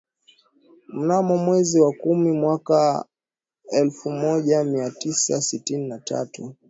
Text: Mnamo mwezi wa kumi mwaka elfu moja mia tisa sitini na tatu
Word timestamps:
Mnamo 0.93 1.37
mwezi 1.37 1.81
wa 1.81 1.91
kumi 1.93 2.31
mwaka 2.31 3.05
elfu 3.71 4.09
moja 4.11 4.63
mia 4.63 4.89
tisa 4.91 5.41
sitini 5.41 5.87
na 5.87 5.99
tatu 5.99 6.55